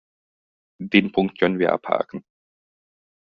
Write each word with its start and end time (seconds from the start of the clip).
Den 0.81 1.11
Punkt 1.11 1.37
können 1.37 1.59
wir 1.59 1.73
abhaken. 1.73 2.25